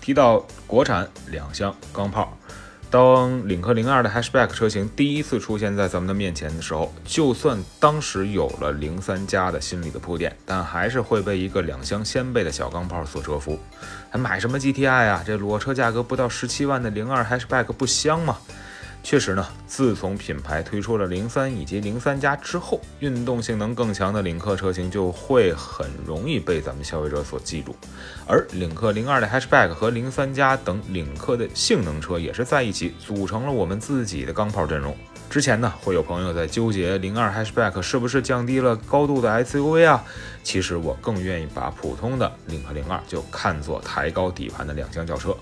[0.00, 2.36] 提到国产两厢钢炮，
[2.90, 13.58] 当领克零二的 Hatchback 车型第一次出现在咱们的面前的时候，就算当时有了零三加的心理的铺垫，但还是会被一个两厢掀背的小钢炮所折服。
[14.10, 15.22] 还买什么 GTI 啊？
[15.24, 18.38] 这裸车价格不到十七万的零二 Hatchback 不香吗？
[19.02, 27.74] 确实呢，自从品牌推出了零三以及零三加之后，运动性能更强的领克车型就会很容易被咱们消费者所记住。
[28.26, 34.96] 而领克零二的 Hatchback 和零三加等领克的性能车也是在一起组成了我们自己的钢炮阵容。
[35.28, 40.04] 之前呢，会有朋友在纠结零二 Hatchback 是不是降低了高度的 SUV 啊？
[40.44, 45.36] 其实我更愿意把普通的领克零二就看作抬高底盘的两厢轿车。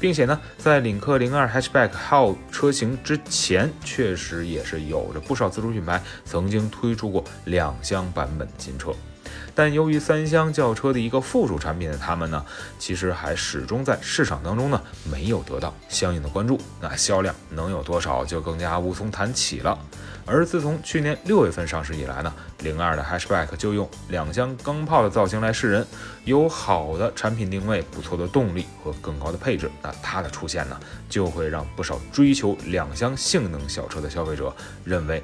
[0.00, 8.92] 并且呢，在领克零二 Hatchback 号车型之前，确实也是有着不少自主品牌曾经推出过两厢版本的新车。
[9.60, 12.42] 但由于三厢轿车的一个附属产品的他们呢，
[12.78, 19.78] 其实还始终在市场当中呢没有得到相应的关注，那销量能有多少就更加无从谈起了。
[20.24, 25.86] 而自从去年六月份上市以来呢，零二的 Hatchback 就用两厢钢炮的造型来示人，
[26.24, 35.22] 有好的产品定位、不错的动力和更高的配置，那它的出现呢，就会让不少追求两厢性能小车的消费者认为，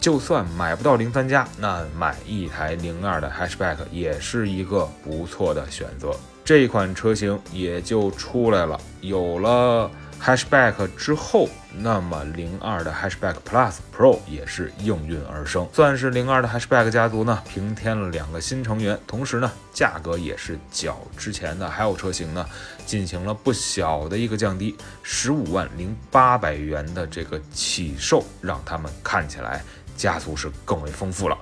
[0.00, 6.10] 就算买不到零三加，那买一台零二的 Hatchback 也是一个不错的选择。
[6.44, 9.90] 这款车型也就出来了，有了。
[10.22, 22.46] Hashback 之后，那么零二的 Hashback Plus Pro 也是应运而生，算是零二的 Hashback 家族呢平添了两个新成员，同时呢价格也是较之前的还有车型呢
[22.84, 29.64] 进行了不小的一个降低，十五万零八百元的这个起售，让他们看起来
[29.96, 31.38] 家族是更为丰富了。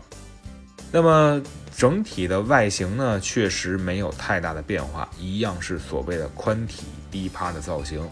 [0.92, 1.42] 那么
[1.76, 8.08] 整体的外形呢，确实没有太大的变化，一样是所谓的宽体低趴的造型。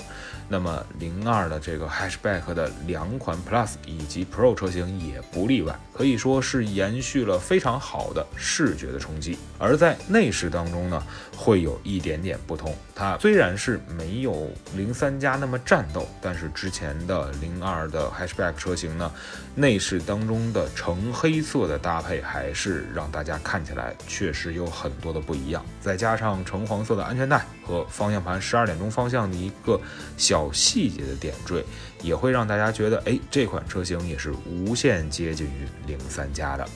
[0.48, 9.36] 那么零二的这个 Hatchback 的两款 Plus 以及 Pro 车型也不例外，可以说是延续了非常好的视觉的冲击。
[9.58, 11.02] 而在内饰当中呢，
[11.36, 12.74] 会有一点点不同。
[12.96, 19.12] 它虽然是没有零三加那么战斗，但是之前的零二的 Hatchback 车型呢，
[19.54, 25.64] 内饰当中的橙黑色的搭配还是让大家看起来确实有很多的不一样。
[25.80, 29.80] 再加上橙黄色的安全带和方向盘十二点钟方向的一个
[30.16, 30.50] 小。
[30.56, 31.62] 细节的点缀，
[32.00, 36.66] 也会让大家觉得，哎，这款车型也是无限接近于零三加的。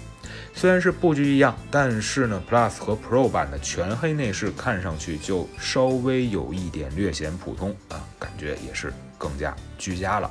[0.55, 10.31] 虽然是布局一样，但是呢，Plus 和 Pro 版的全黑内饰看上去就稍微有一点略显普通啊，感觉也是更加居家了。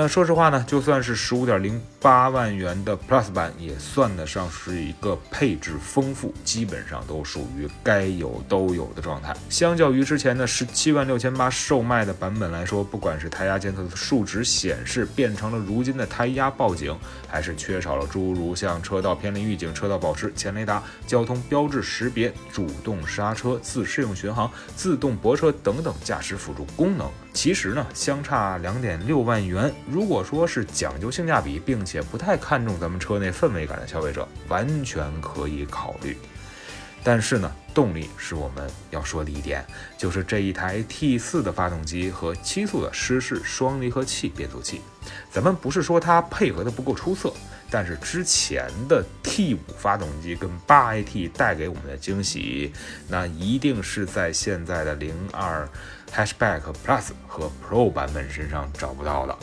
[0.00, 9.34] 那说实话呢，就算是十五点零八万元的 Plus 版，也算得上是一个配置丰富，基本上都属于该有都有的状态。
[9.50, 27.10] 相较于之前的十七万六千八售卖的版本来说，不管是胎压监测的数值显示变成了如今的胎压报警，还是缺少了诸如像车道偏离预警、车道保持、前雷达、交通标志识别、主动刹车、自适应巡航、自动泊车等等驾驶辅助功能。
[27.34, 36.16] 其实呢，相差两点六万元，如果说是讲究性价比，并且不太看重咱们车内氛围感的消费者，完全可以考虑。
[37.02, 39.64] 但是呢，动力是我们要说的一点，
[39.96, 44.82] 就是这一台 T4 的发动机和七速的湿式双离合器变速器，
[45.30, 47.32] 咱们不是说它配合的不够出色，
[47.70, 52.72] 但是之前的 T5 发动机跟 8AT 带给我们的惊喜，
[53.08, 55.66] 那一定是在现在的零二。
[56.10, 59.38] Hatchback Plus 和 Pro 版本身上找不到的，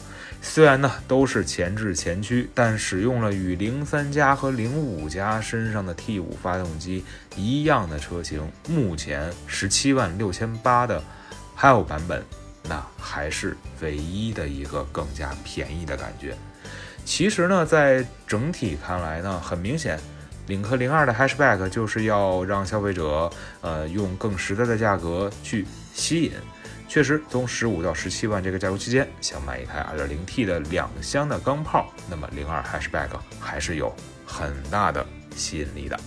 [0.47, 7.03] 虽然呢都是前置前驱，但使用了与零三加和零五加身上的 T 五发动机
[7.35, 11.03] 一样的车型，目前十七万六千八的
[11.55, 12.23] h l 版本，
[12.69, 16.37] 那还是唯一的一个更加便宜的感觉。
[17.03, 19.99] 其实呢，在整体看来呢，很明显，
[20.47, 26.31] 领克零二的 Hatchback 就是要让消费者呃用更实在的价格去吸引。
[26.87, 33.09] 确实，从十五到十七万这个价格区间，想买一台二点零 T 的两厢的钢炮，那么零二 Hatchback
[33.39, 33.93] 还是有
[34.25, 35.05] 很大的
[35.35, 35.99] 吸引力的。